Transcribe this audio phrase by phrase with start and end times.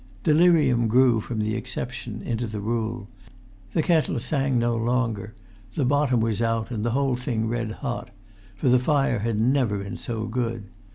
[0.23, 3.07] Delirium grew from the exception into the rule.
[3.73, 5.35] The kettle sang no longer;
[5.75, 8.09] the bottom was out and the whole thing red hot;
[8.55, 10.63] for the fire had never been so good.